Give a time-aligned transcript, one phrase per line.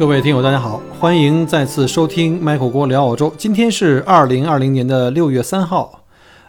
[0.00, 3.30] 各位听友，大家好，欢迎再次收听 Michael 郭聊澳洲。
[3.36, 6.04] 今天是二零二零年的六月三号，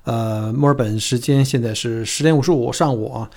[0.05, 3.29] 呃，墨尔本时间现在是十点五十五上午啊。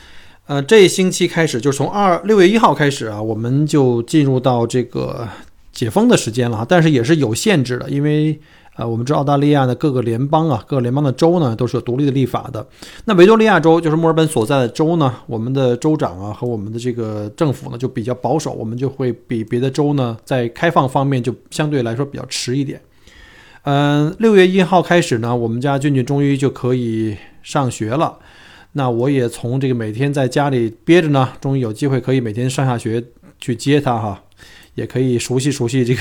[0.46, 5.28] 呃，这星期开始，就是从二六月一号开始啊，我们就进入到这个
[5.74, 8.40] 解封的时间了，但是也是有限制的，因为。
[8.76, 12.66] 啊，我们知道澳大利亚的各个联邦啊，各个联邦的州呢，都是有独立的立法的。
[13.04, 22.80] 那维多利亚州就是墨尔本所在的州呢，我们的州长啊和我们的这个政府呢就比较保守，我们就会比别的州呢在开放方面就相对来说比较迟一点。
[23.62, 28.18] 嗯，六月一号开始呢，我们家俊俊终于就可以上学了。
[28.72, 33.04] 那我也从这个每天在家里憋着呢，终于有机会可以每天上下学
[33.38, 34.20] 去接他哈。
[34.74, 36.00] 也可以熟悉熟悉这个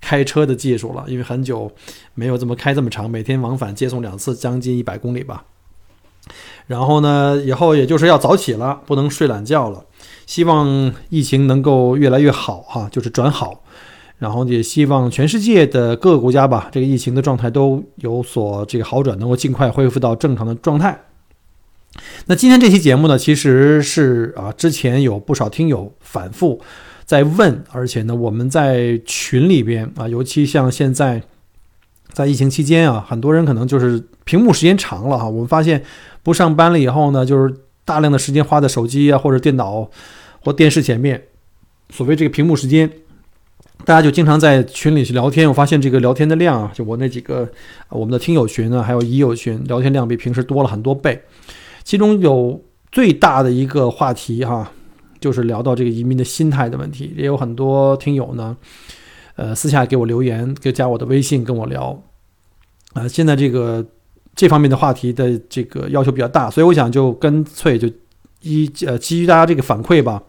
[0.00, 1.70] 开车的技术了，因为很久
[2.14, 5.44] 没有这么开这么长，每天往返接送两次，将近一百公里吧。
[6.66, 9.84] 然后呢，以后也就是要早起了，不能睡懒觉了。
[10.26, 13.62] 希望疫情能够越来越好哈，就是转好。
[14.16, 20.98] 然后也希望全世界的各个国家吧，这个疫情的状态都有所这个好转，能够尽快恢复到正常的状态。
[22.26, 26.62] 那今天这期节目呢，其实是啊，之前有不少听友反复。
[27.04, 31.22] 在问，而且呢，我们在群里边啊，尤其像现在
[32.12, 35.28] 在疫情期间啊，很多人可能就是屏幕时间长了哈。
[35.28, 35.82] 我们发现
[36.22, 39.86] 不上班了以后呢，就是大量的时间花在手机啊或者电脑
[40.40, 41.22] 或电视前面。
[41.90, 42.90] 所谓这个屏幕时间，
[43.84, 45.46] 大家就经常在群里去聊天。
[45.46, 47.46] 我发现这个聊天的量啊，就我那几个
[47.90, 51.20] 我们的听友群呢，还有已友群，聊天量比平时多了很多倍。
[51.82, 54.72] 其中有最大的一个话题哈。
[55.24, 58.54] 就是聊到这个移民的心态的问题，也有很多听友呢，
[59.36, 61.98] 呃，私下给我留言，就加我的微信跟我聊，
[62.92, 63.82] 啊，现在这个
[64.36, 67.88] 这方面的话题的这个要求比较大，所以我想就干脆就
[68.42, 70.22] 一呃基于大家这个反馈吧，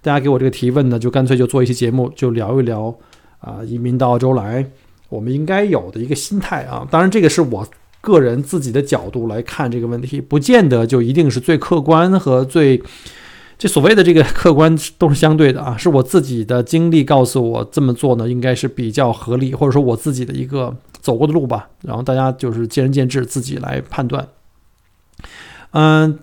[0.00, 2.96] 大家给我这个提问呢，就干脆就做一期节目，就聊一聊
[3.40, 4.64] 啊，移民到澳洲来，
[5.10, 7.68] 我们应该有的一个心态啊，当然这个是我
[8.00, 12.82] 个人自己的角度来看这个问题，不见得就一定是最客观和最。
[13.58, 21.68] 这所谓的这个客观都是相对的啊，是我自己的经历告诉我这么做呢，应该是比较合理，或者说我自己的一个走过的路吧。
[21.82, 24.28] 然后大家就是见仁见智，自己来判断。
[25.72, 26.20] 嗯，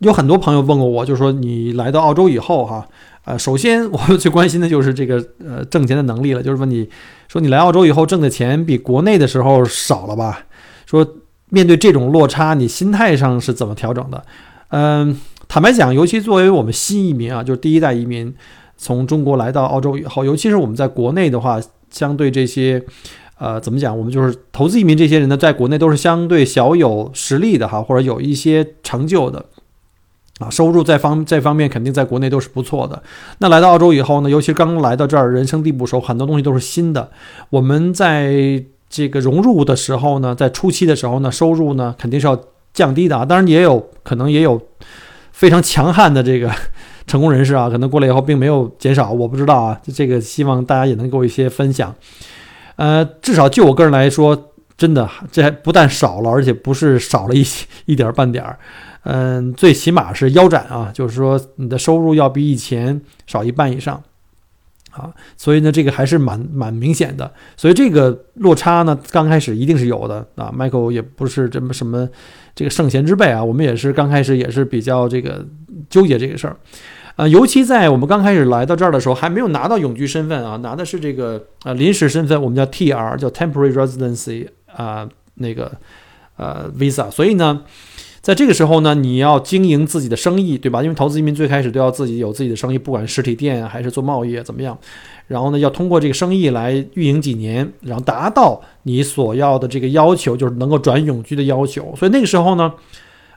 [0.00, 2.86] 有很多朋友问过我，就是说你来到澳洲以后哈，
[3.24, 6.86] 呃，首先我最关心的就是这个呃挣钱的能力了，就是问你
[7.28, 10.44] 说你来澳洲以后挣的钱比国内的时候少了吧？
[10.84, 11.14] 说
[11.48, 14.22] 面对这种落差，你心态上是怎么调整的？
[14.68, 15.18] 嗯。
[15.48, 18.32] 坦白讲，尤其作为我们新移民啊，就是第一代移民，
[18.76, 21.58] 从中国来到澳洲以后，尤其是我们在国内的话，
[21.90, 22.84] 相对这些，
[23.38, 23.96] 呃，怎么讲？
[23.98, 29.46] 我们就是投资移民这些人呢，在国内都是相对小有实力的哈，或者有一些成就的，
[30.38, 33.02] 啊，收入在方这方面肯定在国内都是不错的。
[33.38, 37.10] 那来到澳洲以后呢，尤其刚来到这儿，人生地不熟，很多东西都是新的。
[37.48, 42.38] 我们在这个融入的时候呢，在初期的时候呢，收入呢肯定是要
[42.74, 44.60] 降低的啊，当然也有可能也有。
[45.38, 46.50] 非常强悍的这个
[47.06, 49.80] 成功人士啊，可能过来以后并没有减少，我不知道啊。
[49.94, 51.94] 这个希望大家也能给我一些分享。
[52.74, 57.46] 呃，至少就我个人来说，真的这还不但少了，而且不是少了一
[57.86, 58.58] 一点半点儿。
[59.04, 64.02] 嗯，最起码是腰斩啊，就是说你的收入要比以前少一半以上
[64.98, 65.14] 啊。
[65.36, 67.32] 所以呢，这个还是蛮蛮明显的。
[67.56, 70.52] 所以这个落差呢，刚开始一定是有的啊。
[70.54, 72.08] Michael 也不是这么什么。
[72.54, 75.46] 这个圣贤之辈啊，我们也是刚开始也是比较这个
[75.88, 76.56] 纠结这个事儿，
[77.14, 85.70] 呃，尤其在我们刚开始来到这儿的时候，还没有拿到永居身份啊，拿的是这个呃临时身份，我们叫 TR，叫 Temporary Residency 啊，那个
[86.36, 87.62] 呃 Visa，所以呢。
[88.28, 90.82] 在这个时候呢，你要经营自己的生意，对吧？
[90.82, 94.76] 因为投资移民最开始都要自己有自己的生意，不管实体店还是做贸易怎么样。
[95.28, 101.94] 然后呢，要通过这个生意来运营几年，然后达到你所要的这个要求，就是能够转永居的要求。
[101.96, 102.70] 所以那个时候呢，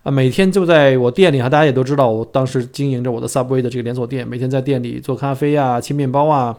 [0.04, 6.54] 啊，每天就在我店里哈，大家也都知道，我当时经营着我的 Subway 的这个连锁店，每天在店里做咖啡啊、切面包啊，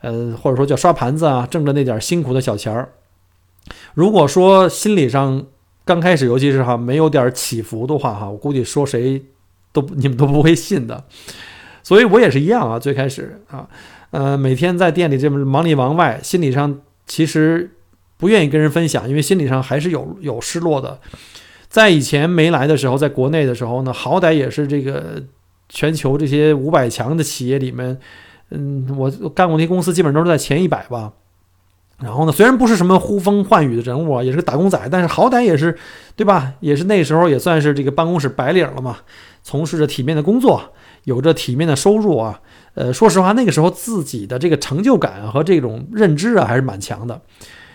[0.00, 2.88] 呃，或者说叫刷盘子啊，挣着那点辛苦的小钱儿。
[3.94, 5.46] 如果说心理上，
[5.88, 9.22] 刚开始，尤其是哈没有点起伏的话，哈，我估计说谁
[9.72, 11.02] 都你们都不会信的。
[11.82, 13.66] 所以我也是一样啊，最开始啊，
[14.10, 17.70] 呃，每天在店里这么忙里忙外，心理上其实
[18.18, 21.00] 不愿意跟人分享，因为心理上还是有有失落的。
[21.70, 25.22] 在以前没来的时候，在国内的时候呢，好歹也是这个
[25.70, 27.98] 全球这些五百强的企业里面，
[28.50, 31.14] 嗯，我干过那些公司，基本都是在前一百吧。
[32.00, 35.76] 然后呢，虽然不是什么呼风唤雨的人物啊，也是个打工仔，但是好歹也是，
[36.14, 36.52] 对吧？
[36.60, 38.98] 也是那时候也算是这个办公室白领了嘛，
[39.42, 40.62] 从事着体面的工作，
[41.04, 42.40] 有着体面的收入啊。
[42.74, 47.20] 呃，说实话，那个时候自己的这个成就感和这种认知啊，还是蛮强的。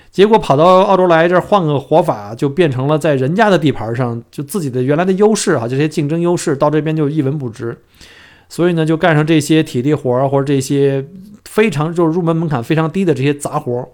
[0.10, 7.78] 结果跑到澳洲来这儿换个活法，就变成了在人家的地盘上，就自己的原来的优势啊，这些竞争优势到这边就一文不值。
[8.48, 11.06] 所以呢，就干上这些体力活或者这些
[11.44, 13.86] 非常就是入门门槛非常低的这些杂活。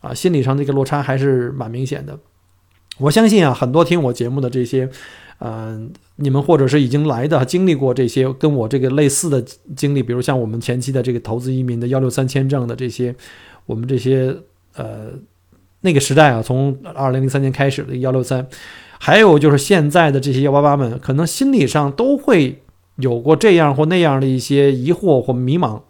[0.00, 2.18] 啊，心理上这个落差还是蛮明显的。
[2.98, 4.88] 我相信啊，很多听我节目的这些，
[5.40, 9.44] 嗯，你们或者是已经来的，经历过这些跟我这个类似的
[9.74, 13.14] 经历，比如像我们前期的这个投资移民的幺六三签证的这些，
[13.66, 14.34] 我们这些
[14.76, 15.10] 呃
[15.82, 18.46] 那个时代啊，从二零零三年开始的幺六三，
[18.98, 22.62] 还有就是现在的这些幺八八们，可能心理上都会
[22.96, 25.82] 有过这样或那样的一些疑惑或迷茫。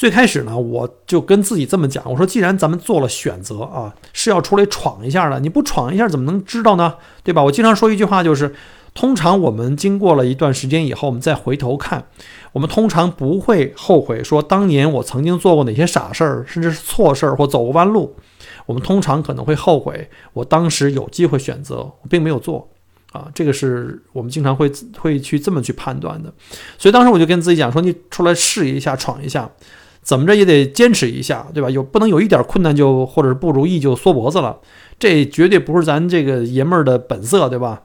[0.00, 6.94] 最开始呢，我就跟自己这么讲，我说既然咱们做了选择啊，是要出来闯一下的，你不闯一下怎么能知道呢？
[7.22, 7.44] 对吧？
[7.44, 8.54] 我经常说一句话，就是
[8.94, 12.06] 通常我们经过了一段时间以后，我们再回头看，
[12.52, 18.16] 我们通常不会后悔说当年我曾经做过哪些傻事儿，甚至是错事儿或走过弯路。
[18.64, 22.66] 我们通常可能会后悔，我当时有机会选择，我并没有做
[23.12, 23.28] 啊。
[23.34, 26.32] 这个是我们经常会会去这么去判断的。
[26.78, 29.50] 所以当时我就跟自己讲说，你出来试一下，闯一下。
[30.02, 31.70] 怎么着也得坚持一下，对吧？
[31.70, 34.58] 有不能有一点困难就或者是不如意就缩脖子了，
[34.98, 37.82] 这绝对不是咱这个爷们儿的本色，对吧？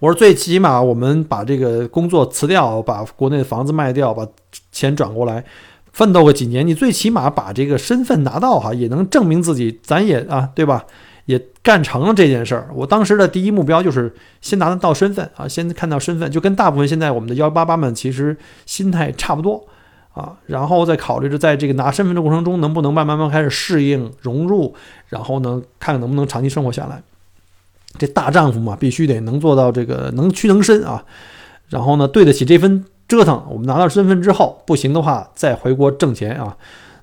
[0.00, 4.26] 我说最起码我们把这个工作辞掉，把国内的房子卖掉，把
[4.72, 5.44] 钱转过来，
[5.92, 10.84] 奋斗个几年，你最起码把这个身份拿到哈，也能证明自己，咱也啊，对吧？
[11.26, 12.70] 也干成了这件事儿。
[12.74, 19.66] 我当时的第一目标就是先拿得到身份啊，先看到身份，就跟大部分现在我们的幺八八们其实心态差不多。
[20.18, 24.74] 啊，然后再考虑着在这个拿身份的过程中，能不能慢慢慢开始适应融入，
[25.06, 27.00] 然后呢，看看能不能长期生活下来。
[27.96, 31.04] 这大丈夫嘛，必须得能做到这个能屈能伸啊。
[31.68, 33.44] 然后呢，对得起这份折腾。
[33.48, 36.56] 我们拿到身份之后，不行的话再回国挣钱啊，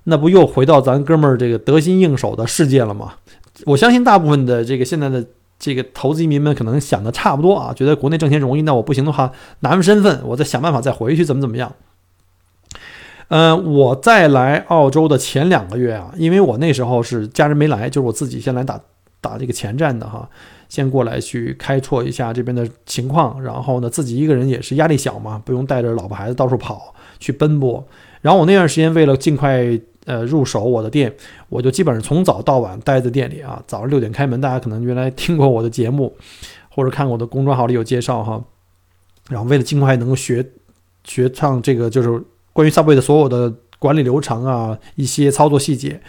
[0.04, 3.14] 那不又回到咱哥们儿这个得心应手的世界了吗？
[3.66, 5.26] 我相信大部分的这个现在的
[5.58, 11.72] 这个投资移民们可能想的差不多啊，觉得国内挣钱容易，那我不行的话，拿完身份，我再想办法再回去，怎么怎么样。
[13.30, 18.80] 嗯，我在来澳洲的前两个月啊，因为我那时候是家人没来，就是我自己先来打
[19.20, 20.30] 打这个前站的哈，
[20.70, 27.84] 先过来去开拓一下这边的情况，然后呢，自己一个人也是压力小嘛，不用带着老婆孩子到处跑去奔波。
[28.22, 29.66] 然后我那段时间为了尽快
[30.06, 31.12] 呃入手我的店，
[31.50, 36.16] 我就基本上从早到晚待在店里啊，早上六点开门，大家可能原来听过我的节目，
[36.70, 38.44] 或者看我的公众号里有介绍哈。
[39.30, 40.46] 然后为了尽快能够学
[41.04, 42.22] 学唱这个就是。
[42.56, 46.00] 关于 Subway 的所有的管理流程啊，一些操作细节，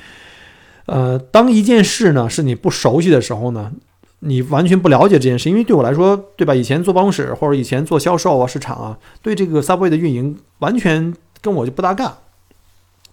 [0.86, 3.72] 呃，当一件事呢是你不熟悉的时候呢，
[4.20, 6.54] 你完全不了解这件事，因为对我来说，对吧？
[6.54, 12.18] 以前做办公室或者以前做销售啊、市场啊，对这个 Subway 的运营完全跟我就不搭嘎，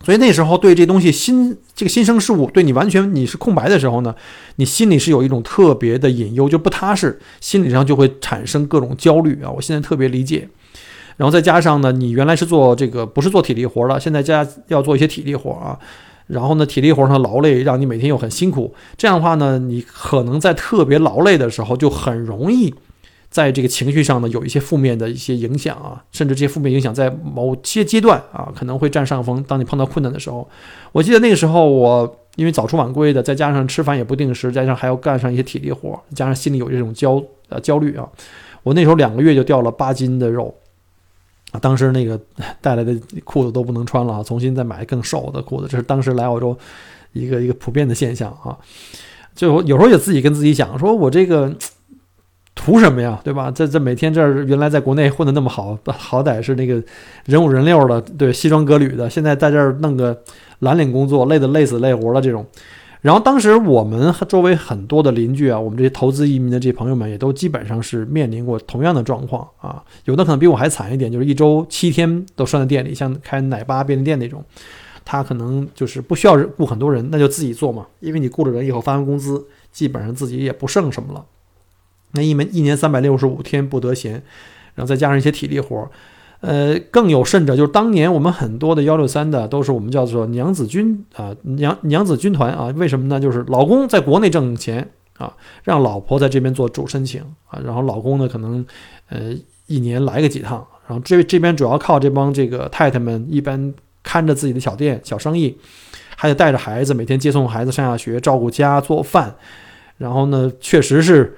[0.05, 4.13] 所以那时候对这东西新这个新生事物，对你完全你是空白的时候呢，
[4.58, 9.50] 你心里是有一种特别的隐忧，就不踏实，心理上就会产生各种焦虑啊。
[9.50, 10.48] 我现在特别理解。
[11.17, 15.77] 然后再加上呢，你原来是做这个不是做体力活了，现在加要做一些体力活啊。
[16.27, 18.74] 然后呢，体力活上劳累，让你每天又很辛苦。
[18.96, 22.74] 这样的话呢，你可能在特别劳累的时候，就很容易
[23.29, 29.43] 在这个情绪上呢有一些负面的一些影响啊，甚至这些负面影响在某些阶段啊可能会占上风。
[29.46, 30.48] 当你碰到困难的时候，
[30.93, 38.08] 我记得那个时候我因为早出晚归的，再加上吃饭也不定时，加上还要干上一些体力活，加上心里有这种焦呃焦虑啊，
[38.63, 40.55] 我那时候两个月就掉了八斤的肉。
[41.60, 42.19] 当时那个
[42.62, 46.57] 带来的裤子都不能穿了啊，重新再买更瘦的裤子，这是当时来澳洲
[47.12, 48.57] 一个一个普遍的现象啊。
[49.36, 51.51] 就有时候也自己跟自己讲，说我这个
[52.55, 53.50] 图什么呀，对吧？
[53.50, 56.81] 这这每天这原来在国内混的那么好，好歹是那个
[57.25, 60.19] 人五人六的，对，西装革履的，现在在这儿弄个
[60.60, 62.45] 蓝领工作，累的累死累活了这种。
[63.03, 74.41] 然后当时我们周围很多的邻居啊，我们这些投资移民的这些朋友们也都基本上是面临过同样的状况啊，有的可能比我还惨一点，就是一周七天都拴在店里，像开奶爸便利店那种，
[75.03, 81.25] 他可能就是不需要雇很多人，那就自己做嘛，因为你雇了人以后发完工资，基本上自己也不剩什么了，
[82.13, 84.13] 那一门一年三百六十五天不得闲，
[84.75, 85.91] 然后再加上一些体力活，
[86.45, 92.67] 呃，更有甚者，就是当年我们很多的幺六三的都是我们叫做娘子军啊，娘娘子军团啊。
[92.75, 93.17] 为什么呢？
[93.17, 94.85] 就是老公在国内挣钱
[95.17, 95.33] 啊，
[95.63, 98.65] 让老婆在这边做主申请啊，然后老公呢可能
[99.07, 99.33] 呃
[99.67, 103.73] 一年来个几趟，然后这这边主要靠这帮这个太太们一般
[104.03, 105.57] 看着自己的小店小生意，
[106.17, 109.33] 还得带着孩子每天接送孩子上下学，照顾家做饭，
[109.97, 111.38] 然后呢确实是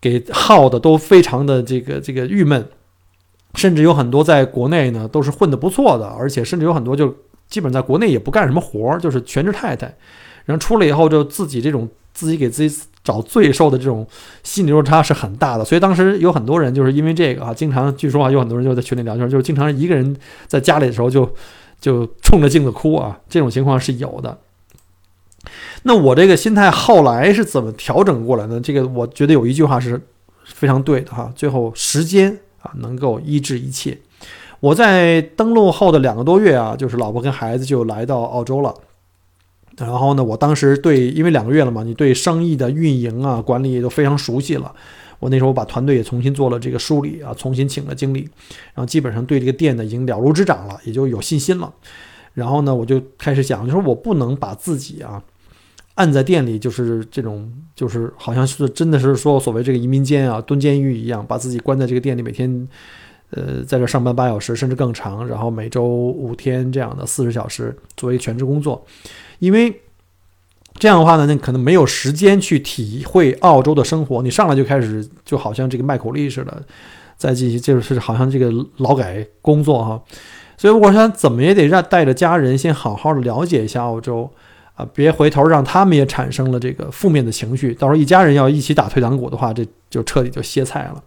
[0.00, 2.66] 给耗的都非常的这个这个郁闷。
[3.54, 7.14] 甚至有很多在国内呢，都是混得不错的，而且甚至有很多就
[7.48, 9.86] 基本在国内也不干什么活儿，就是全职太太。
[10.44, 14.06] 然后出来以后，就自己这种自己给自己找罪受的这种
[14.42, 15.64] 心理落差是很大的。
[15.64, 20.16] 所以当时有很多人就是因为这个啊，经常据说啊，有很多人就在群里聊天，就是经常一个人
[20.46, 21.28] 在家里的时候就
[21.80, 24.38] 就冲着镜子哭啊，这种情况是有的。
[25.82, 28.60] 那我这个心态后来是怎么调整过来的？
[28.60, 30.00] 这个我觉得有一句话是
[30.44, 32.38] 非常对的哈，最后时间。
[32.62, 33.98] 啊，能够医治一切。
[34.60, 38.74] 我在登陆后的两个多月啊，就是老婆跟孩子就来到澳洲了。
[39.78, 44.74] 然后呢，我当时对，因为两个月了嘛，你对生意的运营啊、管理也都非常熟悉了。
[45.18, 48.20] 我那时候把团队也重新做了这个梳理啊，重新请了经理，
[48.74, 51.72] 然后基本上对这个店呢已经了如指掌了，也就有信心了。
[52.34, 55.22] 然后呢，我就开始想，就说我不能把自己啊。
[56.00, 62.66] 按在店里就是这种，就是好像是真的是说所谓这个移民监啊，蹲监狱一样，把自己关在这个店里，每天，
[63.32, 68.82] 呃，在这上班八小时甚至更长，然后每周五天这样的四十小时作为全职工作，
[69.40, 69.82] 因为
[70.78, 74.22] 这样的话呢，那可能没有时间去体会澳洲的生活。
[74.22, 76.62] 你上来就开始就好像这个卖口力似的，
[77.18, 80.02] 再进行就是好像这个劳改工作哈。
[80.56, 84.30] 所以我想怎么也得让带着家人先好好的了解一下澳洲。
[84.80, 91.02] 啊，别回头让他们也产生了这个负面的情绪，到时候一家人要一起打退堂鼓的话，这就彻底就歇菜了。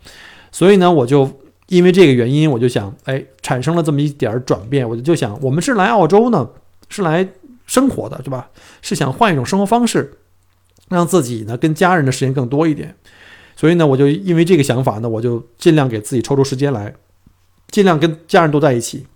[0.51, 1.27] 所以呢，我就
[1.67, 6.47] 因为这个原因，我就想，哎，产生了这么一点转变，我就就想，我们是来澳洲呢，
[6.89, 7.27] 是来
[7.65, 8.49] 生活的，对吧？
[8.83, 10.13] 是想换一种生活方式，
[10.89, 12.95] 让自己呢跟家人的时间更多一点。
[13.55, 16.93] 所以呢，我就因为这个想法呢，我就尽量给自己抽出时间来，
[17.71, 19.07] 尽量跟家人都在一起，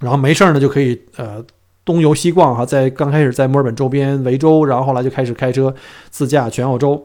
[0.00, 1.44] 然后没事儿呢就可以呃。
[1.84, 5.74] 东游西逛哈，在刚开始在墨尔本周边维州，然后后来就开始开车
[6.10, 7.04] 自驾全澳洲，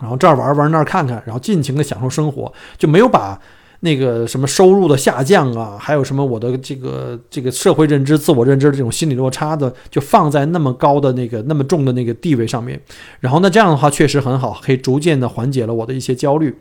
[0.00, 3.40] 然后这儿玩玩那儿看看，然后尽情的享受生活，就没有把。
[3.80, 12.80] 那个什么收入的下降啊，还有什么我的这个这个社会认知、自我认知的这种心理落差的，就放在那么高的那个那么重的那个地位上面。
[13.20, 16.54] 然后那，这样的话确实很好，可以逐渐的缓解了我的一些焦虑。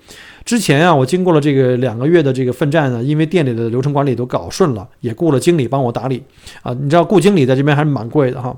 [0.43, 6.21] 之前啊，我经过了这个两个月的这个奋战呢，因为店里的流程管理都搞顺了，也雇了经理帮我打理
[6.63, 6.73] 啊。
[6.73, 8.55] 你知道雇经理在这边还是蛮贵的哈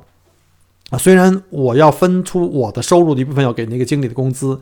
[0.90, 4.60] 啊，虽然我要分出我的收入的一部分要给那个经理的工资，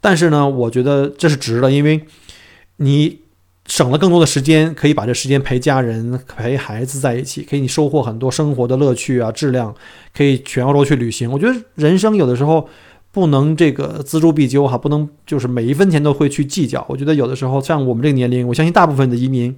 [0.00, 2.00] 但是呢，我觉得这是值的，因为
[2.76, 3.21] 你。
[3.72, 9.74] 省了更多的时间，可以把这时间陪家人、陪孩子在一起，可以你收获很多生活的乐趣啊，质量
[10.14, 11.32] 可以全澳洲去旅行。
[11.32, 12.68] 我觉得人生有的时候
[13.12, 16.84] 不能这个锱铢必究哈，不能就是每一分钱都会去计较。
[16.86, 19.56] 我觉得有的时候像我们这个年龄，我相信大部分的移民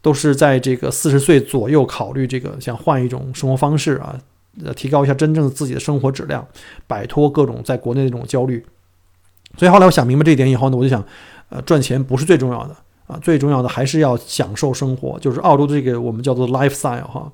[0.00, 4.18] 都是在这个四十岁左右考虑这个想换一种生活方式啊，
[4.64, 6.42] 呃，提高一下真正自己的生活质量，
[6.86, 8.64] 摆脱各种在国内的这种焦虑。
[9.58, 11.04] 所以后来我想明白这一点以后呢，我就想，
[11.50, 12.74] 呃，赚钱不是最重要的。
[13.12, 17.30] 啊，最重要的还是要享受生活，就是澳洲这个我们叫做 lifestyle 哈。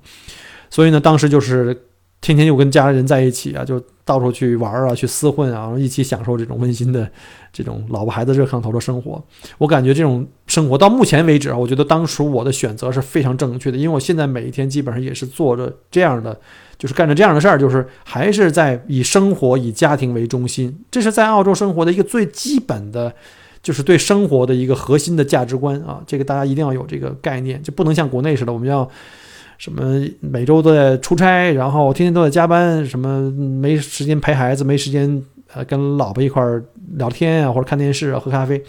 [0.71, 1.75] 所以呢，当时就是
[2.21, 7.09] 天天就跟家人在一起啊，就到处去玩啊，去厮混啊，然后一起享受这种温馨的
[7.53, 9.23] 这种老婆孩子热炕头的生活。
[9.57, 16.39] 我感觉这种生活到目前为止啊，我觉得当初我的选择是非常正确的，因为我现在每一天基本上也是做着这样的，
[16.77, 23.15] 就是干着这样的事儿，就是还是在以生活以家庭为中心，这是在澳洲生活的一个最基本的。
[23.69, 28.89] 就是对生活的一个核心的价值观啊，这个大家一定要有这个概念，就不能像国内似的，我们要
[29.59, 35.23] 什么每周都在出差，然后天天都在加班，什么没时间陪孩子，没时间
[35.53, 38.65] 呃跟老婆一块儿聊天啊，或者看电视啊，喝咖啡，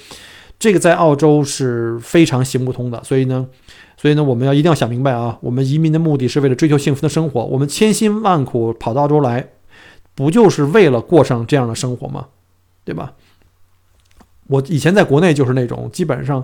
[0.59, 3.01] 这个在澳洲是非常行不通的。
[3.01, 3.47] 所以呢，
[3.95, 9.47] 所以呢，我们要一定要想明白啊，我们移民的目的是为了追求幸福的生活，我们千辛万苦跑到澳洲来，
[10.13, 12.25] 不就是为了过上这样的生活吗？
[12.83, 13.13] 对吧？
[14.49, 16.43] 我以前在国内就是那种基本上，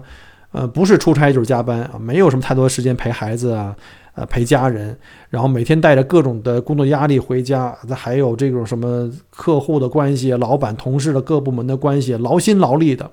[0.51, 3.75] 呃，不是出差就是加班啊，没有什么太多时间陪孩子啊，
[4.13, 4.95] 呃，陪家人，
[5.31, 13.09] 然后每天带着各种的工作压力回家，还有这种什么客户的关系、老板、同事的各部门的关系，劳心劳力的。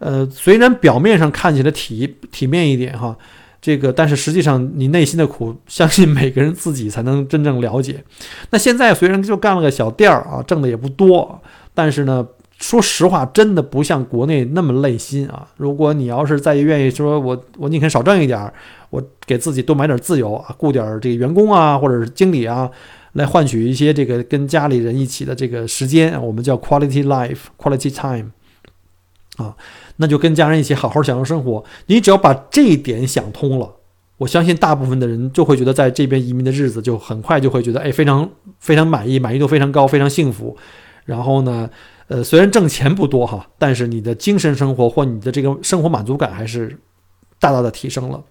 [0.00, 3.16] 呃，虽然表面上看起来体体面一点哈，
[3.62, 8.02] 这个，但是实际上你内心的苦，相信每个人自己才能真正了解。
[8.50, 11.40] 那现在虽然就干了个小店儿啊，挣的也不多，
[11.72, 12.26] 但是呢。
[12.58, 15.46] 说实话，真的不像国内那么累心啊。
[15.56, 18.52] 如果你要是再愿意说，我我宁肯少挣一点儿，
[18.90, 22.68] 我给自己多买点自由啊，雇点这个员工啊，或者是经理啊，
[23.12, 28.30] 来换取一些这个跟家里人一起的这个时间，我们叫 quality life quality time
[29.36, 29.54] 啊，
[29.98, 31.62] 那就跟家人一起好好享受生活。
[31.86, 33.72] 你只要把这一点想通了，
[34.16, 40.56] 我相信大部分的人就会觉得在这边移民的日子就很快就会觉得哎非常非常满意，满意度非常高，非常幸福。
[41.04, 41.70] 然后呢？
[42.08, 46.78] 呃，虽然挣钱不多哈，但是你的精神生活或你的这个生活满足感还是
[47.38, 48.24] 大大的提升了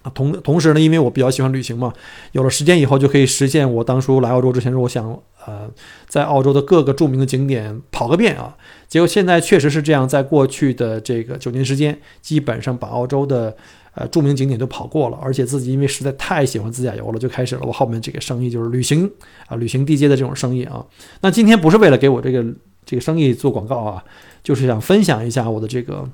[0.00, 0.10] 啊。
[0.14, 1.92] 同同时呢，因为我比较喜欢旅行嘛，
[2.32, 5.06] 有了时间以后就可以实现我当初来澳洲之前说我想
[5.44, 5.70] 呃
[6.08, 8.56] 在澳洲的各个著名的景点跑个遍啊。
[8.88, 13.54] 结果现在确实是这样，在过去的这个九年时间，基本上把澳洲的
[13.92, 19.10] 呃著名景点都跑过了，而且自己因为实在太喜欢自驾游了，就开始了我后面这个生意，就是旅行
[19.48, 20.82] 啊旅行地接的这种生意啊。
[21.20, 22.42] 那今天不是为了给我这个。
[22.86, 24.02] 这个生意做广告啊，
[24.42, 26.08] 就是想分享一下我的这个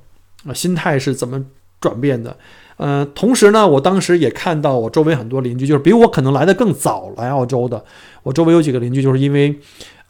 [0.47, 1.45] 呃心态是怎么
[1.81, 2.37] 转变的。
[2.79, 7.85] 呃，同时呢，我当时也看到我周围很多邻居，就是比我可能来的更早来澳洲的。
[8.25, 9.55] 我周围有几个邻居，就是因为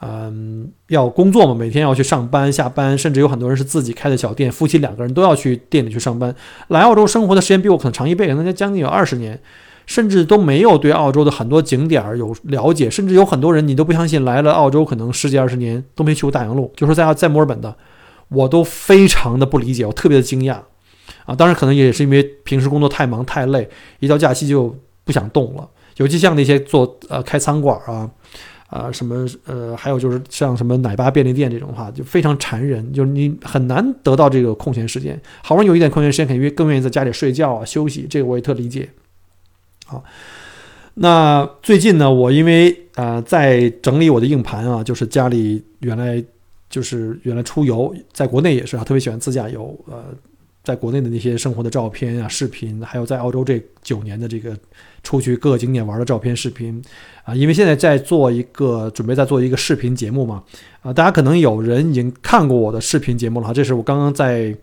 [0.01, 6.35] 嗯要工作嘛，每天要去上班下班，甚至有很多人是自己开的小店，夫妻两个人都要去店里去上班。
[6.69, 9.39] 来澳洲生活的时间比我可能长一倍，可能将近有二十年。
[9.87, 17.75] 甚至都没有对澳洲的很多景点有了解，甚至有很多人你都不相信来了澳洲可能十几二十年都没去过大洋路，就是在在墨尔本的，
[18.29, 20.59] 我都非常的不理解，我特别的惊讶
[21.25, 21.35] 啊！
[21.35, 23.69] 当然可能也是因为平时工作太忙太累，
[24.01, 24.75] 一到假期就
[25.05, 25.69] 不想动了。
[25.99, 28.09] 尤其像那些做呃开餐馆啊
[28.69, 35.21] 啊什么呃，还有就是像什么奶爸便利店这种话，就非常缠人，就是你很难得到这个空闲时间。
[35.43, 38.89] 好不容易有一点空闲时间，肯定更愿意在家里睡觉啊休息，这个我也特理解。
[39.87, 40.03] 好，
[40.95, 46.23] 那最近呢，我因为呃在整理我的硬盘啊，就是家里原来
[46.71, 50.05] 就是原来出游，在国内也是啊，特别喜欢自驾游，呃，
[50.65, 54.57] 在国内的那些生活的照片啊、视频，还有在澳洲这九年的这个
[55.03, 56.81] 出去各个景点玩的照片、视频
[57.25, 60.43] 啊，因为现在在做一个准备在做一个视频节目嘛，
[60.81, 64.55] 啊，大家可能有人已经看过我的视频节目了哈，这是我刚刚在。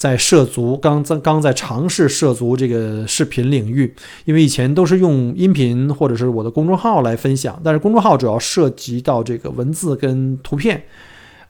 [0.00, 10.82] 在涉足刚刚在尝试涉足这个视频领域，因为以前都是用音频或者是我的公众号来分享，但是公众号主要涉及到这个文字跟图片，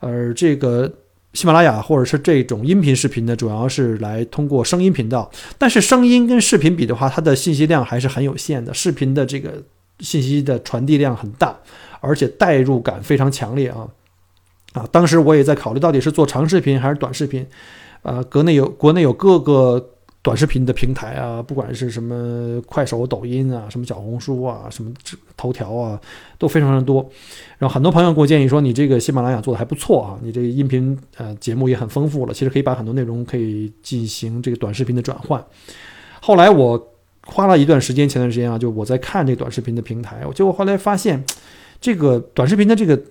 [0.00, 0.92] 而这个
[1.32, 5.30] 喜马拉雅或者是这种音频视频呢，主要是来通过声音频道。
[5.56, 9.62] 但是声音跟视频比的话，它的信息量还是很有限的，视频的这个
[10.00, 11.56] 信息的传递量很大，
[12.00, 13.86] 而且代入感非常强烈啊
[14.72, 14.88] 啊！
[14.90, 17.46] 当时我也在考虑，到底是做长视频还是短视频。
[18.02, 19.90] 呃，国内有国内有各个
[20.22, 24.90] 短视频的平台啊，不管是什么快手、抖音啊，什么小红书啊，什么
[25.36, 26.00] 头条啊，
[26.38, 27.06] 都非常的多。
[27.58, 35.42] 然后很多朋友给我建议说，你这个喜马拉雅做的还不错啊，你这个音频呃节目也很丰富了，其实可以把很多内容可以进行这个短视频的转换。
[36.20, 36.92] 后来我
[37.26, 41.24] 花了一段时间，前段时间啊，就我在看这个短视频的平台，我结果后来发现，
[41.80, 43.02] 这个短视频的这个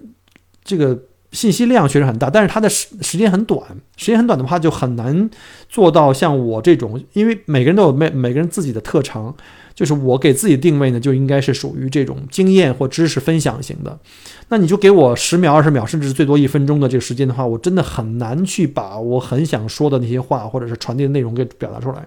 [0.64, 1.00] 这个。
[1.32, 3.62] 信息量确实很大，但是它的时时间很短，
[3.98, 5.30] 时间很短的话就很难
[5.68, 9.36] 做到像我这种，因为每个人都有每每个人自己的特长，
[9.76, 14.00] 就是我给自己定位呢，就应该是属于这种经验或知识分享型的。
[14.48, 22.04] 那你就给我十秒、二十秒，甚至最多一分钟的这个时间的话，我真的很难去把我很想说的那些话或者是传递的内容给表达出来。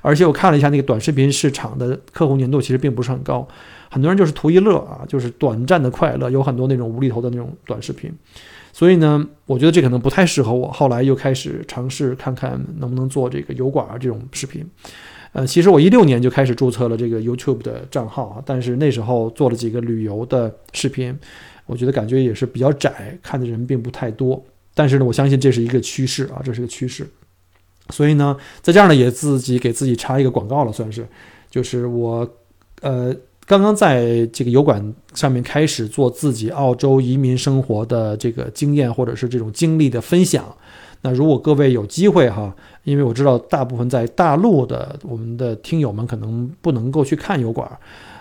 [0.00, 3.46] 而且我看了一下那个短视频市场的客户粘度，其实并不是很高，
[3.90, 8.10] 很多人就是图一乐啊，就是短暂的快乐，有很多那种无厘头的那种短视频。
[8.72, 10.70] 所以呢，我觉得这可能不太适合我。
[10.70, 14.64] 后来又开始尝试看看能不能做这个油管啊这种视频。
[15.32, 21.16] 呃，其实我一六年就开始注册了这个 YouTube 的账号啊，但是那时候做了几个旅游的视频，
[21.66, 24.42] 我觉得感觉也是比较窄，看的人并不太多。
[24.74, 27.06] 但是呢，我相信这是一个趋势啊，这是个趋势。
[27.90, 31.06] 所以呢，在这儿呢，也自己给自己插一个广告了，算是，
[31.50, 32.28] 就是我，
[32.82, 33.14] 呃。
[33.50, 40.44] 刚刚在这个油管上面开始做自己澳洲移民生活的这个经验或者是这种经历的分享。
[41.00, 47.68] 那如果各位有机会哈，因为我知道大部分在大陆的我们的听友们可能不能够去看油管，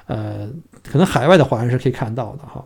[0.08, 0.50] 呃，
[0.82, 2.66] 可能海外的华人是可以看到的哈。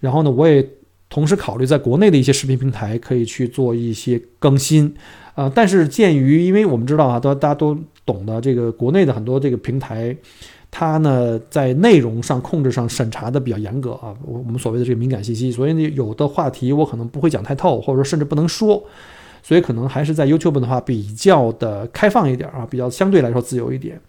[0.00, 0.68] 然后呢，我也
[1.08, 4.92] 同时考虑在国内的一些视频平台可以去做一些更新，
[5.36, 10.16] 呃，但是鉴于因为我们知道啊，都大家都懂得这个国内的很多这个平台。
[10.70, 18.82] 它呢，在内容上控制上审查的比较严格啊，我我们所谓的这个敏感信息，所以呢，有的话题我可能不会讲太透，或者说甚至不能说，
[19.42, 24.00] 所以可能还是在 YouTube 的话比较的开放一点啊，比较相对来说自由一点。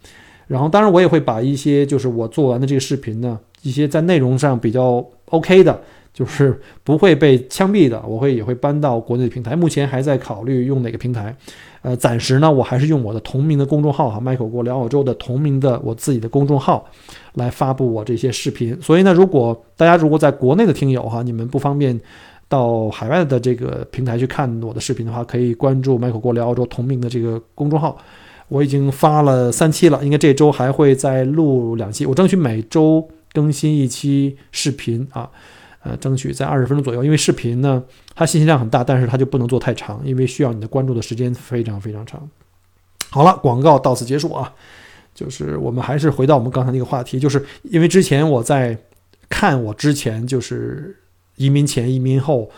[0.46, 5.80] 然后，当然我也会把一些就是我做完的这个视频呢，一些在内容上比较 OK 的，
[6.12, 8.02] 就是不会被枪毙的。
[8.06, 11.34] 我会也会搬到国内的平台，目前还在考虑用哪个平台。
[11.82, 16.86] 呃，暂时呢，我还是用我的同名的公众号哈，Michael 郭聊澳洲的同名的我自己的公众号
[17.34, 18.80] 来发布我这些视频。
[18.80, 22.00] 所以呢，如果大家如果在国内的听友哈，你们不方便
[22.48, 27.98] 到海外的这个平台去看我的视频的话，可以关注 Michael 郭聊澳洲同名的这个公众号。
[28.48, 32.04] 我已经发了三期了，应该这周还会再录两期。
[32.04, 35.30] 我争取每周更新一期视频啊，
[35.82, 37.04] 呃，争取在二十分钟左右。
[37.04, 37.82] 因为视频呢，
[38.14, 42.28] 它信息量很大，但是它就不能做太长，因为需要你的关注的时间非常非常长。
[43.10, 44.52] 好了，广告到此结束啊。
[45.14, 48.78] 就是我们还是回到我们刚才那个话题，就是因为之前我在
[49.28, 50.96] 看我之前就是
[51.36, 52.50] 移民前、移民后。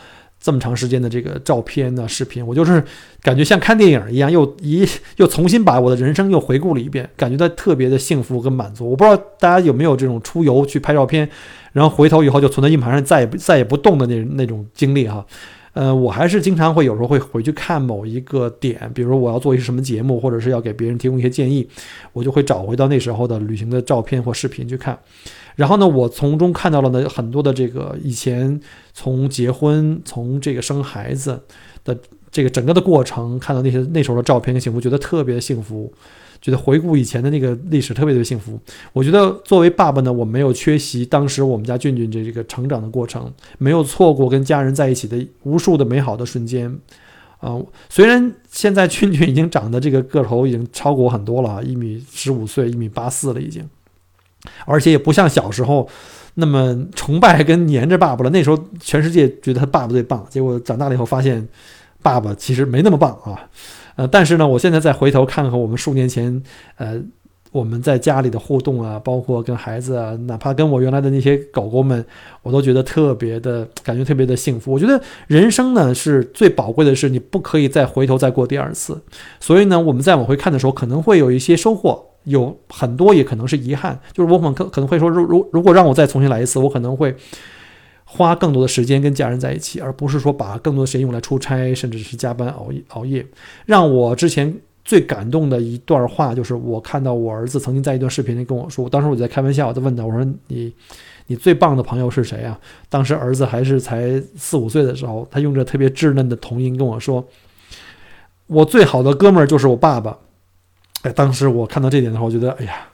[0.45, 2.85] 这么长时间的这个照片呢、视频，我就是
[3.23, 8.91] 感觉像看电影一样，又一又重新把我的人生又回顾了一遍，感觉到特别的幸福跟满足。
[8.91, 11.27] 我不知道大家有没有这种出游去拍照片，
[11.73, 15.25] 然后回头以后就存在硬盘上，再也不再也不动的那那种经历哈。
[15.73, 21.67] 呃，我还是经常会有时候会回去看某一个点，比如我要做一些什么节目，或者是要给别人提供一些建议，
[22.13, 24.99] 我就会找回到那时候的旅行的照片或视频去看。
[25.57, 28.61] 然后呢，我从中看到了呢很多的这个以前
[28.93, 31.41] 从结婚从这个生孩子
[31.85, 31.97] 的
[32.31, 35.93] 这个整个的过程，看到那些那时候的照片跟幸福，觉得特别幸福，
[36.41, 38.59] 觉得回顾以前的那个历史特别的幸福。
[38.93, 46.77] 我觉得作为爸爸呢，我没有缺席当时我们家俊俊这这个成长的过程，没有错过跟家人在一起的无数的美好的瞬间。
[47.39, 53.69] 啊，虽然现在俊俊已经长得这个个头已经超过我很多了，一米十五岁，一米八四了已经。
[54.67, 55.89] 而且也不像小时候
[56.35, 58.31] 那么崇拜跟黏着爸爸了。
[58.31, 61.47] 那时候全世界觉得他爸爸最棒，结果长大了以后发现，
[62.03, 63.49] 爸爸其实没那么棒啊。
[63.97, 66.43] 呃，但是呢，我现在再回头看看我们数年前，
[66.79, 67.01] 呃，
[67.53, 72.05] 我们在家里的互动啊，包括跟孩子啊，哪怕跟我原来的那些狗狗们，
[72.43, 74.73] 我都觉得特别的感觉特别的幸福。
[74.73, 79.01] 我觉得人生呢是最宝贵的是你不可以再回头再过第二次，
[79.39, 82.14] 所以呢，我们再往回看的时候，可能会有一些收获。
[82.25, 87.15] 有很多也可能是遗憾，就是我们可可能会说，如如如果让我再重新来一次，我可能会
[88.05, 93.27] 花更多的时间跟家人在一起，而不是说把更多的时间用来出差，甚至是加班熬夜熬夜。
[93.67, 100.73] 让我之前最感动的一段话，就是我看到我儿子曾经在一段视频里跟我说，当时我就在开玩笑，我在问他，我说你
[101.27, 102.59] 你最棒的朋友是谁啊？
[102.89, 107.27] 当时儿子还是才四五岁的时候，他用着特别稚嫩的童音跟我说，
[108.47, 110.19] 我最好的哥们儿就是我爸爸。
[111.05, 112.89] 哎，当时我看到这点的话，我觉得，哎呀，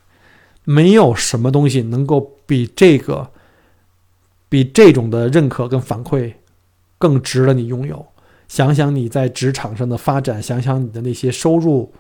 [0.65, 3.31] 没有什么东西能够比这个，
[4.49, 6.35] 比这种的认可跟反馈
[6.99, 8.05] 更值得你拥有。
[8.49, 11.93] 想想你在职场上的发展，想想你的那些收入，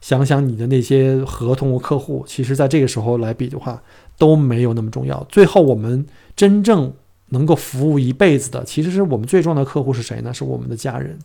[0.00, 3.82] 想想你的那些合同和客户，其实在这个时候来比的话，
[4.16, 5.22] 都没有那么重要。
[5.28, 6.90] 最后，我们真正
[7.26, 10.32] 能够服务一辈子的，其实是我们最重要的客户是谁呢？
[10.32, 11.18] 是我们的家人。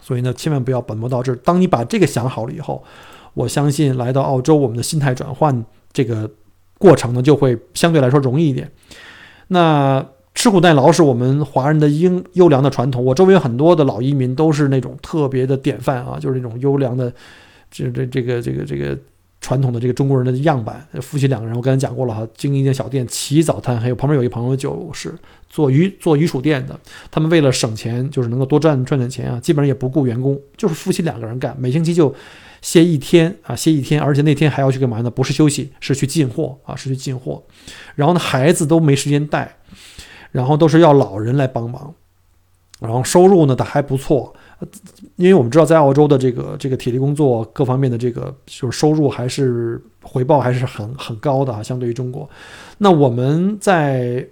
[0.00, 1.34] 所以呢，千万不要本末倒置。
[1.44, 2.84] 当你把这个想好了以后，
[3.34, 6.30] 我相信来到澳洲，我们的心态转换这个
[6.78, 8.70] 过程呢，就会相对来说容易一点。
[9.48, 13.04] 那吃苦耐劳是我们华人的优优良的传统。
[13.04, 17.12] 我周围有很多的老移民都是那种特别的典范啊，就是那种优良的，
[17.70, 18.96] 这这这个这个这个
[19.40, 20.86] 传统的这个中国人的样板。
[21.00, 23.92] 夫妻两个人，我刚才讲过了哈，经营一间小店，起早贪黑。
[23.92, 25.12] 旁边有一朋友就是
[25.48, 26.78] 做鱼做鱼薯店的，
[27.10, 32.14] 他们为了省钱，就是能够多赚赚点钱啊，基本上也不雇员工，就是夫妻两个人干，每星期就。
[32.62, 35.10] 歇一天啊，歇一天，而且那天还要去干嘛呢？
[35.10, 37.42] 不是休息，是去进货啊，是去进货。
[37.94, 39.56] 然后呢，孩子都没时间带，
[40.30, 41.94] 然后都是要老人来帮忙。
[42.80, 44.34] 然后收入呢，倒还不错，
[45.16, 52.28] 因为我们知道在澳洲的这个这个体力工作各方面的这个就是收入还是回报还是很很高的啊，相对于中国。
[52.78, 54.26] 那我们在。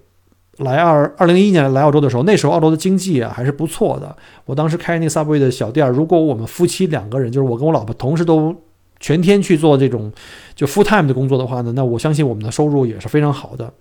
[0.59, 4.15] 来二二零一一年来澳洲的时候，那时候澳洲的经济啊还是不错的。
[4.45, 8.55] 我当时开那个 Subway 的小店，如果我们夫妻两个人，就是我跟我老婆同时都
[9.01, 10.13] 全天去做这种
[10.57, 13.73] 就 full time 的工作的话呢，那我相信我们的收入也是非常好的。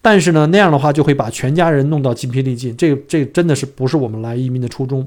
[0.00, 5.06] 但是呢，那样的话就会把全家人弄到筋疲力尽，这这真的是不是我们来移民的初衷。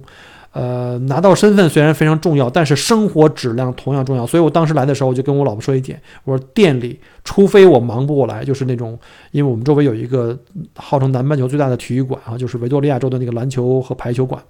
[0.55, 4.25] 呃，拿到身份虽然非常重要，但是生活质量同样重要。
[4.25, 8.97] 所以我当时来的时候，我就跟我老婆说一点，我说店里除非我忙不过来，就是那种，
[9.31, 10.39] 因为我们周围有一个
[10.77, 14.41] 号称南半球最大的体育馆啊，就是维多利亚州的那个篮球和排球馆。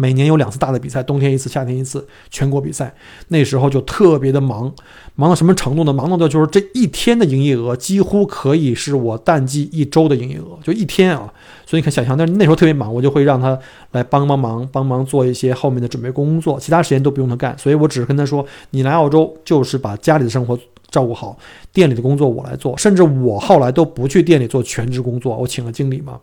[0.00, 2.94] 每年有两次大的比赛，冬天一次，夏天一次，全国比赛。
[3.28, 4.72] 那时候就特别的忙，
[5.14, 5.92] 忙到什么程度呢？
[5.92, 11.30] 忙到的就是这一天的营业额几乎可以是我淡季一周的营业额，就一天啊。
[11.66, 13.58] 所以你看，想象那那时候特别忙，我就会让他
[13.90, 17.54] 来帮帮忙，帮忙做一些后面的准备工作，其他时间都不用他干。
[17.58, 20.58] 所以我只是跟他说：“你来澳洲就是把家里的生活
[20.90, 21.36] 照顾好，
[21.74, 26.18] 店里的工作我来做。”甚至我后来都不去店里做全职工作，我请了经理嘛。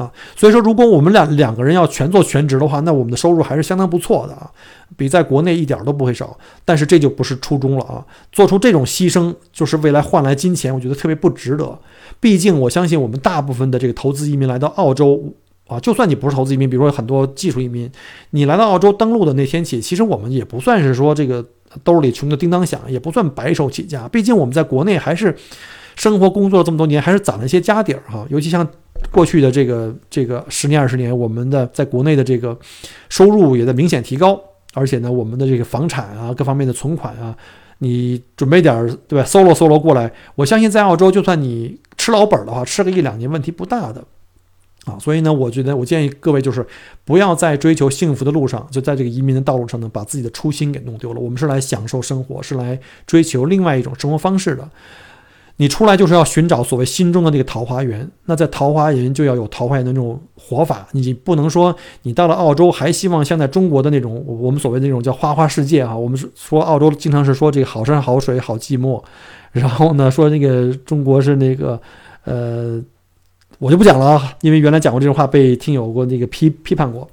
[0.00, 0.10] 啊。
[0.34, 4.50] 所以说，如果我们俩两个人要全做全职的话，那我们的收入还是相当不错的啊，
[4.96, 6.36] 比在国内一点都不会少。
[6.64, 11.78] 但是这就不是初衷了啊，做出这种牺牲就是未来换来金钱，我觉得特别不值得。
[12.18, 15.22] 毕竟我相信我们大部分的这个投资移民来到澳洲
[15.66, 17.90] 啊，就算你不是投资移民，比如说很多技术移民，
[18.30, 21.44] 你来到澳洲登陆的那天起，其实我们也不算是说这个。
[21.84, 24.08] 兜里穷得叮当响，也不算白手起家。
[24.08, 25.32] 毕竟我们在国内还是
[26.00, 28.26] 生活工作了这么多年，还是攒了一些家底儿哈。
[28.30, 28.66] 尤其像
[29.10, 32.58] 过去的这个这个十年二十年，我们的在国内的这个
[33.10, 34.40] 收入也在明显提高，
[34.72, 37.36] 而且呢，我们的这个房产啊，各方面的存款啊，
[37.80, 39.26] 你准备点儿对吧？
[39.26, 44.02] 搜罗搜罗过来，我相信在澳洲，就算你吃老本的话，吃个一两年问题不大的。
[44.86, 46.66] 啊，所以呢，我觉得我建议各位就是
[47.04, 51.20] 不要在追求幸福的路上，就在这个移民的道路上呢，把自己的初心给弄丢了。
[51.20, 54.66] 我们是来享受生活，是来追求另外一种生活方式的。
[55.60, 60.88] 你出来就是要寻找所谓心中的那个桃花源，那在桃花源就要有桃花源的那种活法。
[60.92, 65.94] 你不能说你到了澳洲还希望像在中国的那种我们所谓的那种叫花花世界啊。
[65.94, 69.02] 我们说澳洲经常是说这个好山好水好寂寞，
[69.52, 71.78] 然后呢说那个中国是那个
[72.24, 72.82] 呃。
[73.58, 77.06] 我就不讲了啊，因为原来讲过这种话，被听友过那个批批判过。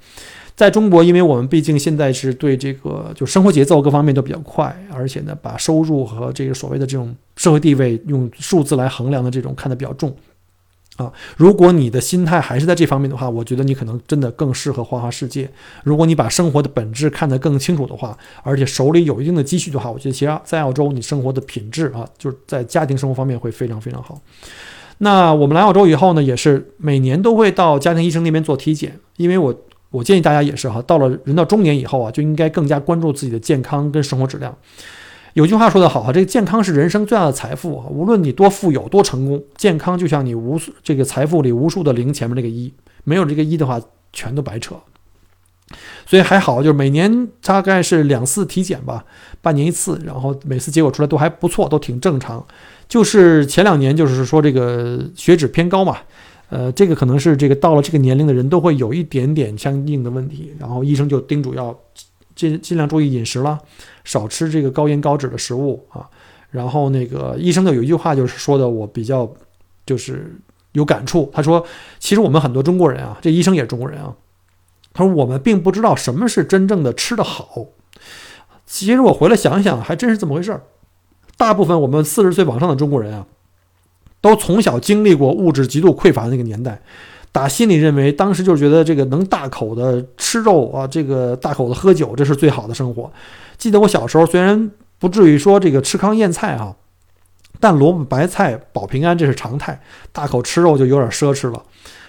[0.57, 10.17] 在中国，因为我们毕竟现在是对这个就生活节奏各方面都比较快，而且呢，把收入和这个所谓的这种社会地位用数字来衡量的这种看得比较重
[10.95, 11.13] 啊。
[11.35, 15.47] 如果你的心态还是在这方面的话，我觉得你可能真的更适合花花世界。
[15.83, 24.19] 如果你把生活的本质看得更清楚的话，而且手里有一定的积蓄的话，我觉得其实在澳洲你生活的品质啊，就是在家庭生活方面会非常非常好。
[24.97, 29.55] 那我们来澳洲以后呢，也是每年都会到家庭医生那边做体检，因为我
[29.89, 34.55] 我建议大家也是哈，到了人到中年以后啊，就应该更加关注自己的健康跟生活质量。
[35.33, 42.73] 有句话说得好哈，这个健康是人生最大的财富啊，无论你多富有多成功，健康就像你无数这个财富里无数的零前面那个一，
[43.03, 43.79] 没有这个一的话，
[44.11, 44.75] 全都白扯。
[46.05, 49.03] 所以还好，就是每年大概是两次体检吧，
[49.41, 52.43] 半年一次，然后每次结果出来都还不错，都挺正常。
[52.87, 55.97] 就是前两年，就是说这个血脂偏高嘛，
[56.49, 61.77] 呃，这个可能是这个到了这个年龄的人都会有一点点相应的问题，然后医生就叮嘱要
[62.35, 63.59] 尽尽量注意饮食了，
[64.03, 66.07] 少吃这个高盐高脂的食物啊。
[66.49, 69.29] 然后那个医生的有一句话就是说的，我比较
[69.85, 70.33] 就是
[70.71, 71.29] 有感触。
[71.33, 71.65] 他说，
[71.99, 74.15] 其实我们很多中国人啊，这医生也是中国人啊，
[74.93, 77.65] 他说我们并不知道什么是真正的吃的好。
[78.65, 80.63] 其实我回来想想，还真是这么回事儿。
[81.35, 83.27] 大部分我们四十岁往上的中国人啊，
[84.19, 86.79] 都从小经历过物质极度匮乏的那个年代，
[87.31, 93.11] 打心里认为当时就觉得这个能大口的吃肉啊，这个大口的喝酒，这是最好的生活。
[93.57, 96.75] 记得我小时候虽然不至于说这个吃糠咽菜啊，
[97.59, 99.79] 但萝卜白菜保平安这是常态，
[100.11, 101.61] 大口吃肉就有点奢侈了。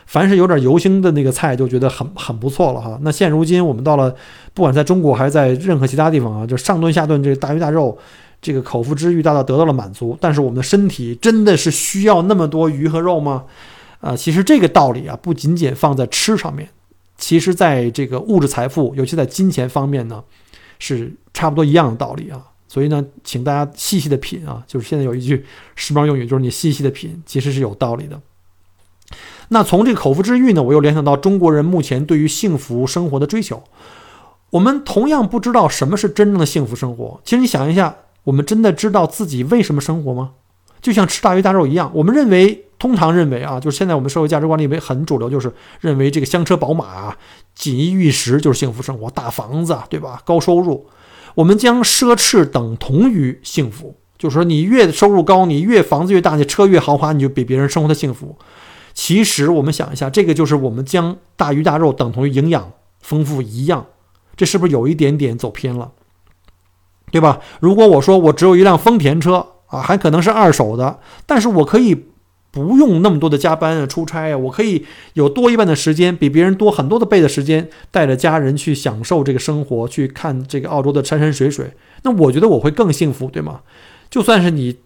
[0.07, 2.99] 凡是有点油腥的那个菜就觉得很很不错了哈。
[3.03, 4.14] 那现如今我们到了，
[4.55, 7.99] 不管在中国还是在任何其他地方啊，就上顿下顿这大鱼大肉。
[8.40, 13.44] 这个口腹之欲大到得到了满足，但是我们的身体真的是需要那么多鱼和肉吗？
[14.01, 16.68] 啊，其实这个道理啊，不仅仅放在吃上面，
[17.16, 20.22] 其实在这个物质财富，尤其在金钱方面呢，
[20.79, 22.40] 是差不多一样的道理啊。
[22.68, 28.20] 所以呢，请大家细细的品啊，就是现在有一句时髦用语，就是你细细的品，其实是有道理的。
[29.48, 33.64] 那从这个口腹之欲呢，我又联想到中国人目前对于幸福生活的追求，
[34.51, 37.20] 我们同样不知道什么是真正的幸福生活。
[37.24, 37.96] 其实你想一下。
[38.24, 40.33] 我们真的知道自己为什么生活吗？
[40.81, 47.16] 就像吃大鱼大肉一样，我们认为，通常认为啊，就是现在我们社会价值观里面很主流，就是认为这个香车宝马、
[47.54, 50.22] 锦衣玉食就是幸福生活，大房子，对吧？
[50.24, 50.87] 高收入，
[51.35, 58.37] 我们将奢侈等同于幸福，就是说你越收入高，你越房子越大，你车越豪华，你就比别人生活的幸福。
[58.94, 63.87] 其实我们想一下，这个就是我们将大鱼大肉等同于营养丰富一样，
[64.37, 65.90] 这是不是有一点点走偏了？
[67.11, 67.40] 对吧？
[67.61, 72.07] 如果我说我只有一辆丰田车啊，还可能是二手的，但是我可以
[72.51, 81.73] 不用那么多的加班啊、出差啊，我可以有多一半的时间，比别人多很多的倍的时间，带着家人去享受这个生活，去看这个澳洲的山山水水。
[82.03, 83.61] 那我觉得我会更幸福，对吗？
[84.09, 84.79] 就算是你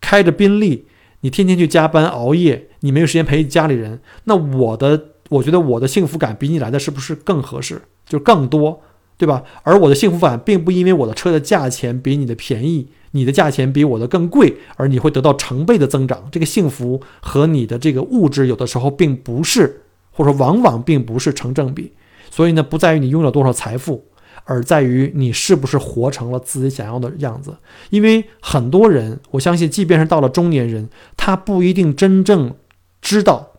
[0.00, 0.86] 开着宾利，
[1.20, 7.82] 你天天去加班熬夜，你没有时间陪家里人，那我的，我觉得我的幸福感比你来的是不是更合适？
[8.06, 8.80] 就更多。
[9.20, 9.44] 对吧？
[9.64, 16.26] 而我的幸福感并不因为我的车的价钱比你的便宜，你的价钱比我的更贵，而你会得到成倍的增长。
[16.32, 21.92] 这个幸福和你的这个物质有的时候并不是，或者说往往并不是成正比。
[22.30, 24.06] 所以呢，不在于你拥有多少财富，
[24.44, 27.54] 而在于你是不是活成了自己想要的样子。
[27.90, 32.54] 因为很多人，我相信，即便是到了中年人，他不一定真正
[33.02, 33.50] 知道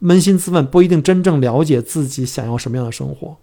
[0.00, 3.36] 扪心自问，不一定真正了解自己想要什么样的生活，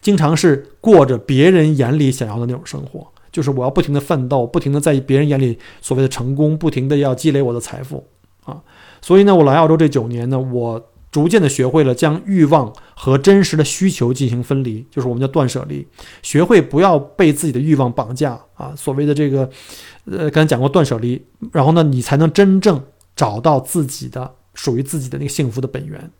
[0.00, 8.06] 经常是过着别人眼里想要的那种生活，就是我要不停的奋斗，不停的在别人眼里所谓的成功，不停的要积累我的财富
[8.44, 8.62] 啊。
[9.00, 15.86] 所以呢，我来澳洲这九年呢，我逐渐的学会了将欲望和真实的需求进行分离，就是我们叫断舍离，
[16.22, 18.74] 学会不要被自己的欲望绑架啊。
[18.76, 19.48] 所谓的这个，
[20.04, 22.82] 呃，刚才讲过断舍离，然后呢，你才能真正
[23.14, 26.10] 找到自己的属于自己的那个幸福的本源。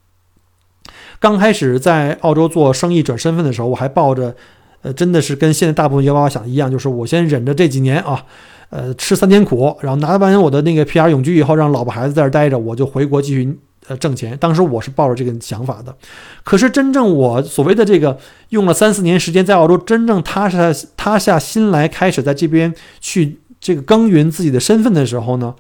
[1.19, 4.35] 刚开始在澳洲做生意转身份的时候，我还抱着，
[4.83, 8.25] 呃，真的是跟现在大部分幺八八想的一样，就是我先忍着这几年啊。
[8.69, 14.37] 呃，吃三天苦，然后拿完我的那个 PR 永居以后，让老婆孩子在这待着，我就回国继续呃挣钱。
[14.39, 15.95] 当时我是抱着这个想法的，
[16.43, 25.55] 可是真正我所谓的这个用了三四年时间在澳洲真正踏下踏下心来，开始在这边去这个耕耘自己的身份的时候呢？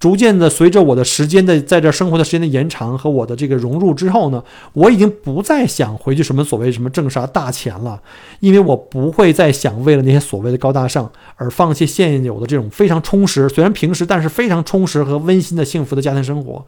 [0.00, 8.00] 逐渐的，随着我的时间的在这生活的时间的延长和我的这个融入之后呢，我已经不再想回去什么所谓什么挣啥大钱了，
[8.40, 16.64] 因为我不会再想为了那些所谓的高大上而放弃现有的这种非常充实，虽然平时但是非常充实和温馨的幸福的家庭生活。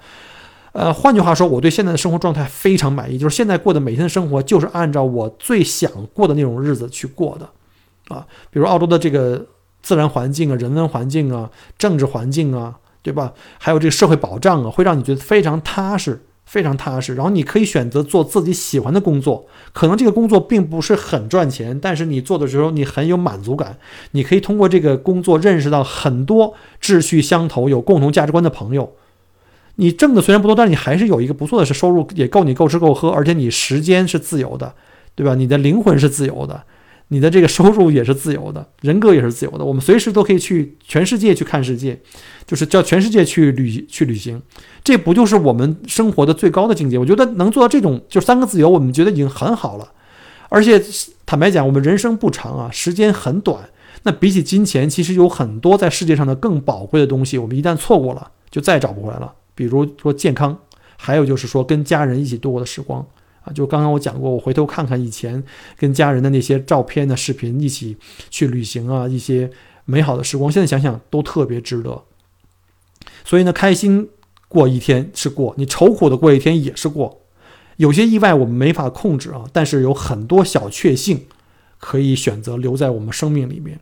[0.73, 9.45] 呃，换句话说，我对现在的生活状态非常满意，就是现在过的每天的生活就是按照我最想过的那种日子去过的，啊，比如澳洲的这个
[9.83, 12.77] 自然环境啊、人文环境啊、政治环境啊。
[13.03, 13.33] 对吧？
[13.59, 17.15] 还有这个社会保障啊，会让你觉得非常踏实，非常踏实。
[17.15, 23.79] 然后你可以选择做自己喜欢的工作，可能这个工作并不是很赚钱，但是你做的时候你很有满足感。
[24.11, 28.93] 你可以通过这个工作认识到很多志趣相投、有共同价值观的朋友。
[29.77, 34.75] 你挣的虽然不多，但是你还是有一个不错的是收入，也够你够吃够喝，而且你时间是自由的，
[35.15, 35.35] 对吧？
[35.35, 36.65] 你的灵魂是自由的。
[37.13, 39.65] 你的这个收入也是自由的，人格也是自由的。
[39.65, 42.01] 我们随时都可以去全世界去看世界，
[42.47, 44.41] 就是叫全世界去旅去旅行。
[44.85, 46.97] 这不就是我们生活的最高的境界？
[46.97, 49.91] 我觉得能做到这种就三个自由，我们觉得已经很好了。
[50.49, 50.81] 而且
[51.27, 53.69] 坦白讲，我们人生不长啊，时间很短。
[54.05, 59.33] 那比起金钱，其实有很多在世界上的更宝贵的东西，我们一旦错过了，就再也找不回来了。
[59.57, 60.57] 比如说健康，
[60.97, 63.05] 还有就是说跟家人一起度过的时光。
[63.43, 65.43] 啊，就刚刚我讲过，我回头看看以前
[65.77, 67.97] 跟家人的那些照片的视频，一起
[68.29, 69.51] 去旅行啊，一些
[69.85, 72.03] 美好的时光，现在想想都特别值得。
[73.25, 74.09] 所以呢，开心
[74.49, 77.21] 过一天是过，你愁苦的过一天也是过。
[77.77, 81.27] 有些意外我们没法控制啊，但是有很多小确幸
[81.79, 83.81] 可以选择留在我们生命里面。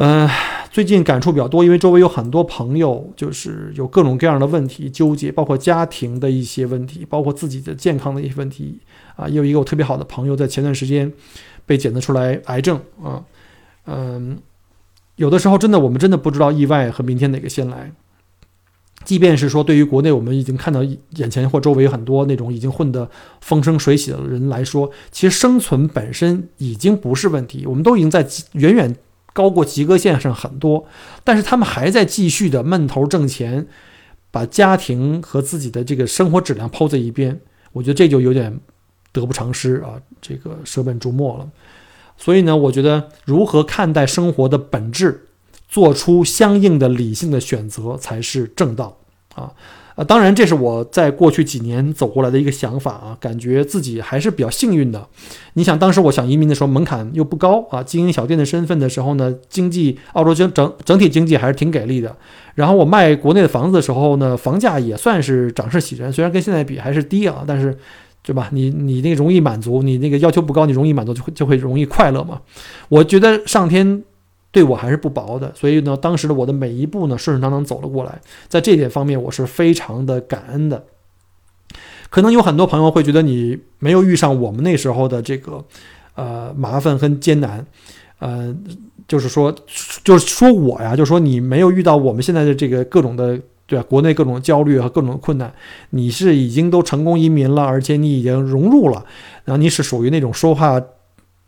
[0.00, 0.30] 嗯，
[0.70, 8.78] 最近感触比较多，因为周围有很多朋友，就是有各种各样的问题纠结，包括家庭的一些问题，包括自己的健康的一些问题
[9.16, 9.26] 啊。
[9.26, 11.12] 也有一个我特别好的朋友，在前段时间
[11.66, 13.24] 被检测出来癌症啊。
[13.86, 14.38] 嗯，
[15.16, 17.90] 有的时候真的，我们真的不知道意外和明天哪个先来。
[19.02, 20.84] 即便是说，对于国内我们已经看到
[21.16, 28.94] 眼前或周围很多那种已经混得风生水起的人来说，其实生存本身已经不是问题，我们都已经在远远。
[29.38, 30.84] 高过及格线上很多，
[31.22, 33.68] 但是他们还在继续的闷头挣钱，
[34.32, 37.38] 把家庭和自己的这个生活质量抛在一边，
[37.70, 38.58] 我觉得这就有点
[39.12, 41.48] 得不偿失啊，这个舍本逐末了。
[42.16, 45.28] 所以呢，我觉得如何看待生活的本质，
[45.68, 48.98] 做出相应的理性的选择才是正道
[49.36, 49.52] 啊。
[49.98, 55.04] 啊，当然，这是我在过去几年走过来的一个想法啊，感觉自己还是比较幸运的。
[55.54, 62.16] 你想，当时我想移民的时候，门槛又不高啊，经营小店的身份的时候呢，经济澳洲经整整体经济还是挺给力的。
[62.54, 67.76] 然后我卖国内的房子的时候呢，房价也算是涨势喜人，虽然跟现在比还是低啊，但是，
[68.22, 68.48] 对吧？
[68.52, 72.40] 你你那个容易满足，你那个要求不高，你容易满足，就会就会容易快乐嘛。
[72.88, 74.04] 我觉得上天。
[74.58, 80.82] 对我还是不薄的，所以呢，当时的我的每一步呢，顺顺当当走了过来，在这点方面，我是非常的感恩的。
[82.10, 85.64] 可能有很多朋友会觉得你没有遇上我们那时候的这个
[86.16, 87.64] 呃麻烦和艰难，
[88.18, 88.52] 呃，
[89.06, 89.54] 就是说，
[90.02, 93.86] 就是说我呀，就是说你没有遇到我们现在的这个各种的对吧？
[93.88, 95.54] 国内各种焦虑和各种困难，
[95.90, 99.04] 你是已经都成功移民了，而且你已经融入了，
[99.44, 100.82] 然后你是属于那种说话。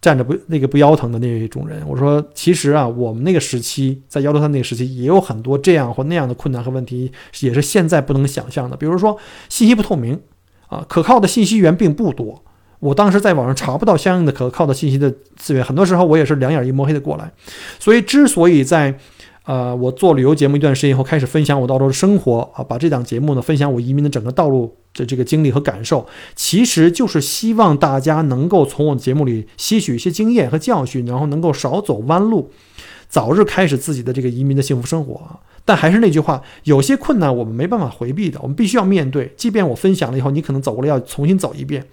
[0.01, 8.77] 站着不那个不腰疼的那一种人，我说其实啊，我们那个时期在幺六三那个时期也有很多这样或那样的困难和问题，也是现在不能想象的。
[8.77, 9.17] 比如说
[9.49, 10.19] 信息不透明
[10.69, 12.43] 啊，可靠的信息源并不多。
[12.79, 17.31] 我当时在网上查不到相应的可靠的信息的资源，很多时候我也是两眼一摸黑的过来。
[17.79, 18.99] 所以之所以在
[19.45, 24.77] 呃我做旅游节目一段时间以后，开始分享我到澳洲的生活啊，把这档节目呢分享我移民的整个道路。
[24.93, 32.51] 的这个经历和感受，其实就是希望大家能够从我的节目里吸取一些经验和教训，然后能够少走弯路，
[33.09, 35.39] 早日开始自己的这个移民的幸福生活啊。
[35.65, 39.33] 但还是那句话，有些困难我们没办法回避的，我们必须要面对。
[39.37, 41.87] 即便我分享了以后，你可能走过来要重新走一遍，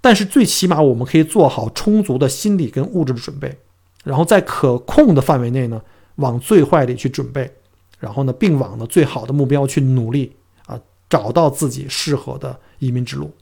[0.00, 3.56] 但是最起码我们可以做好充足的心理跟物质的准备，
[4.04, 5.82] 然后在可控的范围内呢，
[6.18, 7.50] 往最坏里去准备，
[7.98, 10.32] 然后呢，并往呢最好的目标去努力
[10.66, 10.78] 啊，
[11.10, 13.32] 找到自己适合的移民之路。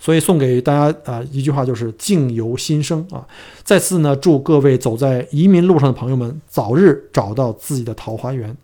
[0.00, 3.26] 所以送给大家啊一句话就是境由心生啊！
[3.64, 8.56] 再次呢祝各位走在移民路上的朋友们早日找到自己的桃花源。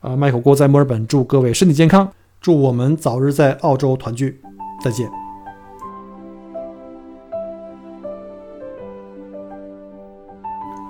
[0.00, 4.40] 啊，麦口锅在墨尔本祝各位身体健康，祝我们早日在澳洲团聚，
[4.84, 5.21] 再见。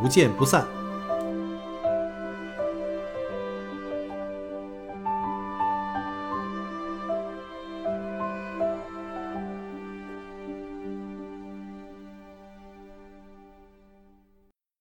[0.00, 0.77] 不见不散。